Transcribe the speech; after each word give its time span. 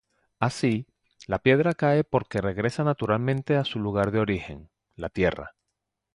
Así, 0.39 0.87
la 1.27 1.43
piedra 1.43 1.75
cae 1.75 2.03
porque 2.03 2.41
regresa 2.41 2.83
naturalmente 2.83 3.55
a 3.55 3.63
su 3.63 3.77
lugar 3.77 4.09
de 4.09 4.17
origen, 4.19 4.71
la 4.95 5.09
tierra. 5.09 5.53